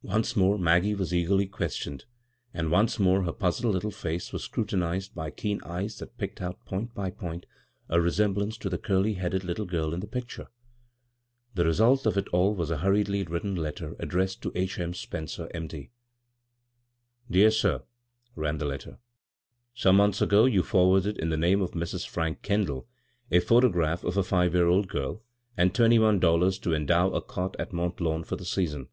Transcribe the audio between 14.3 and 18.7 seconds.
to "H. M. Spencer, M. D." •'* Dear Sir:" ran the